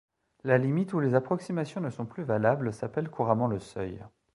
[0.43, 4.03] La limite où les approximations ne sont plus valables s'appelle couramment le seuil.